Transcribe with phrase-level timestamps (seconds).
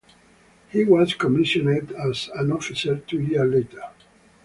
[0.69, 3.83] He was commissioned as an officer two years later.